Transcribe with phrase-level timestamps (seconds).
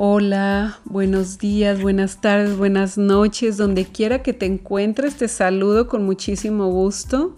[0.00, 6.04] Hola, buenos días, buenas tardes, buenas noches, donde quiera que te encuentres, te saludo con
[6.04, 7.34] muchísimo gusto,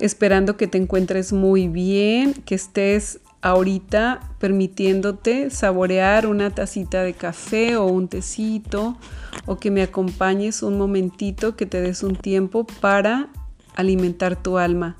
[0.00, 7.76] esperando que te encuentres muy bien, que estés ahorita permitiéndote saborear una tacita de café
[7.76, 8.98] o un tecito
[9.46, 13.28] o que me acompañes un momentito, que te des un tiempo para
[13.76, 14.96] alimentar tu alma.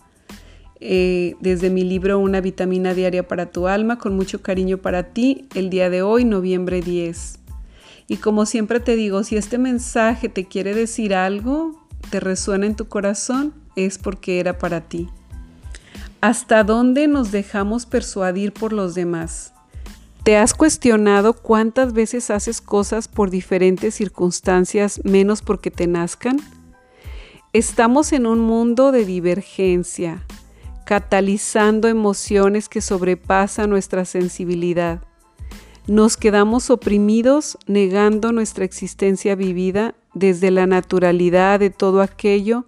[0.81, 5.47] Eh, desde mi libro Una vitamina diaria para tu alma, con mucho cariño para ti,
[5.55, 7.39] el día de hoy, noviembre 10.
[8.09, 12.77] Y como siempre te digo, si este mensaje te quiere decir algo, te resuena en
[12.77, 15.09] tu corazón, es porque era para ti.
[16.21, 19.53] ¿Hasta dónde nos dejamos persuadir por los demás?
[20.23, 26.39] ¿Te has cuestionado cuántas veces haces cosas por diferentes circunstancias menos porque te nazcan?
[27.53, 30.25] Estamos en un mundo de divergencia,
[30.85, 35.01] catalizando emociones que sobrepasan nuestra sensibilidad.
[35.87, 42.65] Nos quedamos oprimidos negando nuestra existencia vivida desde la naturalidad de todo aquello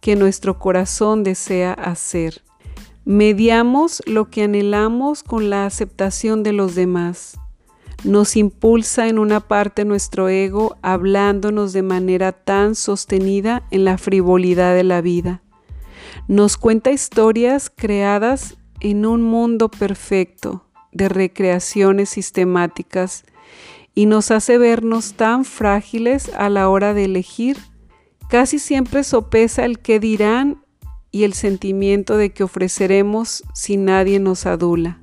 [0.00, 2.42] que nuestro corazón desea hacer.
[3.04, 7.38] Mediamos lo que anhelamos con la aceptación de los demás.
[8.02, 14.74] Nos impulsa en una parte nuestro ego hablándonos de manera tan sostenida en la frivolidad
[14.74, 15.42] de la vida
[16.28, 23.24] nos cuenta historias creadas en un mundo perfecto de recreaciones sistemáticas
[23.94, 27.58] y nos hace vernos tan frágiles a la hora de elegir.
[28.28, 30.62] Casi siempre sopesa el que dirán
[31.10, 35.00] y el sentimiento de que ofreceremos si nadie nos adula,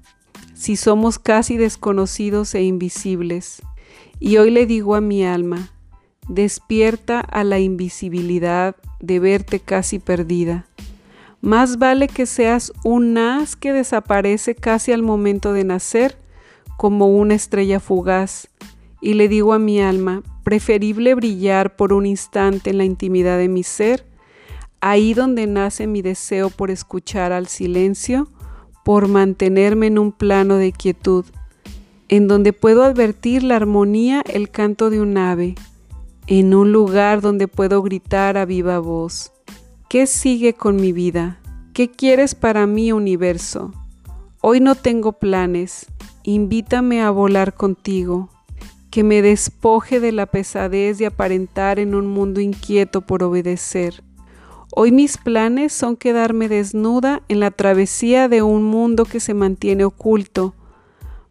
[0.54, 3.62] si somos casi desconocidos e invisibles.
[4.20, 5.72] Y hoy le digo a mi alma,
[6.28, 10.68] despierta a la invisibilidad de verte casi perdida
[11.44, 16.18] más vale que seas un haz que desaparece casi al momento de nacer,
[16.78, 18.48] como una estrella fugaz.
[19.02, 23.50] Y le digo a mi alma, preferible brillar por un instante en la intimidad de
[23.50, 24.06] mi ser,
[24.80, 28.30] ahí donde nace mi deseo por escuchar al silencio,
[28.86, 31.26] por mantenerme en un plano de quietud,
[32.08, 35.56] en donde puedo advertir la armonía, el canto de un ave,
[36.26, 39.33] en un lugar donde puedo gritar a viva voz.
[39.90, 41.40] ¿Qué sigue con mi vida?
[41.74, 43.72] ¿Qué quieres para mí, universo?
[44.42, 45.86] Hoy no tengo planes.
[46.24, 48.30] Invítame a volar contigo.
[48.90, 54.04] Que me despoje de la pesadez de aparentar en un mundo inquieto por obedecer.
[54.76, 59.86] Hoy mis planes son quedarme desnuda en la travesía de un mundo que se mantiene
[59.86, 60.56] oculto.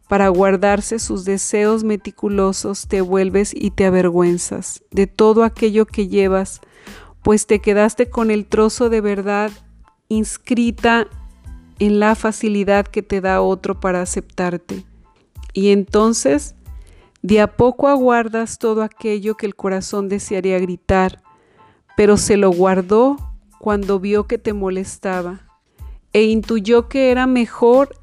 [0.08, 6.60] Para guardarse sus deseos meticulosos te vuelves y te avergüenzas de todo aquello que llevas
[7.22, 9.50] pues te quedaste con el trozo de verdad
[10.08, 11.06] inscrita
[11.78, 14.84] en la facilidad que te da otro para aceptarte.
[15.52, 16.54] Y entonces,
[17.22, 21.22] de a poco aguardas todo aquello que el corazón desearía gritar,
[21.96, 23.16] pero se lo guardó
[23.58, 25.40] cuando vio que te molestaba
[26.12, 27.96] e intuyó que era mejor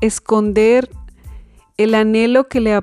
[0.00, 0.90] esconder
[1.76, 2.82] el anhelo que,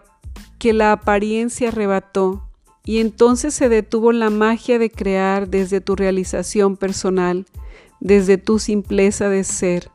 [0.59, 2.49] que la apariencia arrebató
[2.85, 7.45] y entonces se detuvo la magia de crear desde tu realización personal,
[7.99, 9.89] desde tu simpleza de ser.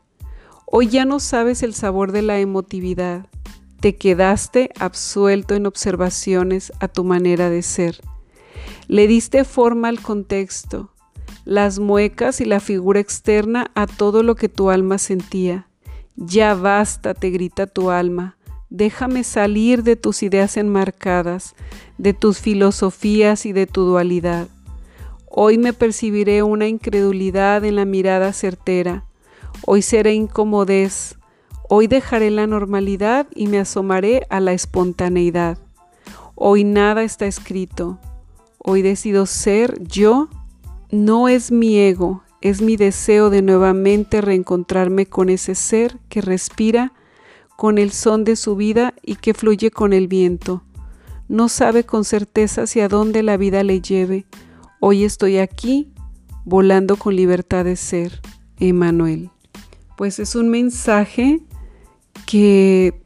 [0.65, 3.26] Hoy ya no sabes el sabor de la emotividad,
[3.81, 8.00] te quedaste absuelto en observaciones a tu manera de ser.
[8.88, 10.91] Le diste forma al contexto,
[11.44, 15.69] las muecas y la figura externa a todo lo que tu alma sentía.
[16.16, 18.38] Ya basta, te grita tu alma.
[18.71, 21.55] Déjame salir de tus ideas enmarcadas,
[21.97, 24.49] de tus filosofías y de tu dualidad.
[25.27, 29.05] Hoy me percibiré una incredulidad en la mirada certera.
[29.65, 31.17] Hoy seré incomodez.
[31.71, 35.59] Hoy dejaré la normalidad y me asomaré a la espontaneidad.
[36.35, 37.99] Hoy nada está escrito.
[38.59, 40.29] Hoy decido ser yo.
[40.91, 46.93] No es mi ego, es mi deseo de nuevamente reencontrarme con ese ser que respira
[47.58, 50.62] con el son de su vida y que fluye con el viento.
[51.26, 54.26] No sabe con certeza hacia dónde la vida le lleve.
[54.78, 55.93] Hoy estoy aquí,
[56.44, 58.20] volando con libertad de ser.
[58.60, 59.31] Emanuel.
[59.96, 61.40] Pues es un mensaje
[62.28, 63.02] que,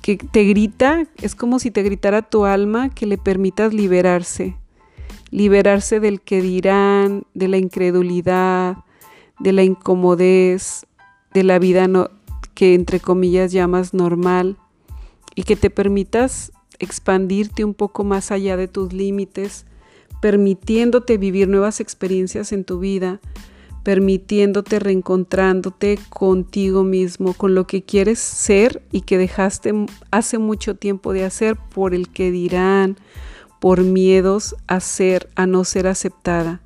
[0.00, 4.56] que te grita, es como si te gritara tu alma que le permitas liberarse,
[5.30, 8.78] liberarse del que dirán, de la incredulidad,
[9.40, 10.86] de la incomodez,
[11.34, 12.08] de la vida no,
[12.60, 14.58] que entre comillas llamas normal
[15.34, 19.64] y que te permitas expandirte un poco más allá de tus límites,
[20.20, 23.18] permitiéndote vivir nuevas experiencias en tu vida,
[23.82, 29.72] permitiéndote, reencontrándote contigo mismo, con lo que quieres ser y que dejaste
[30.10, 32.98] hace mucho tiempo de hacer por el que dirán,
[33.58, 36.60] por miedos a ser, a no ser aceptada.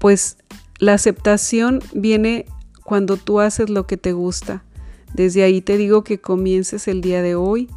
[0.00, 0.36] Pues
[0.80, 2.44] la aceptación viene
[2.84, 4.64] cuando tú haces lo que te gusta.
[5.14, 7.68] Desde ahí te digo que comiences el día de hoy,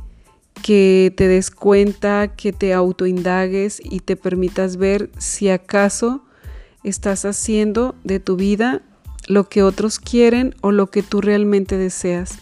[0.61, 6.23] que te des cuenta, que te autoindagues y te permitas ver si acaso
[6.83, 8.81] estás haciendo de tu vida
[9.27, 12.39] lo que otros quieren o lo que tú realmente deseas.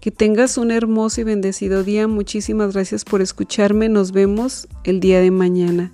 [0.00, 2.06] Que tengas un hermoso y bendecido día.
[2.06, 3.88] Muchísimas gracias por escucharme.
[3.88, 5.92] Nos vemos el día de mañana.